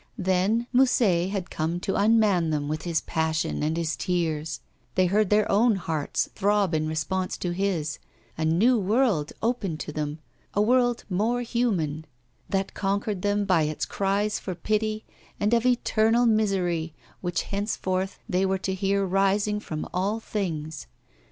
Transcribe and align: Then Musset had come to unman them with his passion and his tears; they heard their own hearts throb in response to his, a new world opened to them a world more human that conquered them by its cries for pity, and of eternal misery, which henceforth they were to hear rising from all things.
Then 0.17 0.65
Musset 0.73 1.29
had 1.29 1.51
come 1.51 1.79
to 1.81 1.95
unman 1.95 2.49
them 2.49 2.67
with 2.67 2.81
his 2.85 3.01
passion 3.01 3.61
and 3.61 3.77
his 3.77 3.95
tears; 3.95 4.59
they 4.95 5.05
heard 5.05 5.29
their 5.29 5.47
own 5.51 5.75
hearts 5.75 6.27
throb 6.33 6.73
in 6.73 6.87
response 6.87 7.37
to 7.37 7.51
his, 7.51 7.99
a 8.35 8.43
new 8.43 8.79
world 8.79 9.31
opened 9.43 9.79
to 9.81 9.91
them 9.91 10.17
a 10.55 10.59
world 10.61 11.03
more 11.07 11.43
human 11.43 12.05
that 12.49 12.73
conquered 12.73 13.21
them 13.21 13.45
by 13.45 13.61
its 13.61 13.85
cries 13.85 14.39
for 14.39 14.55
pity, 14.55 15.05
and 15.39 15.53
of 15.53 15.67
eternal 15.67 16.25
misery, 16.25 16.95
which 17.21 17.43
henceforth 17.43 18.17
they 18.27 18.43
were 18.43 18.57
to 18.57 18.73
hear 18.73 19.05
rising 19.05 19.59
from 19.59 19.87
all 19.93 20.19
things. 20.19 20.87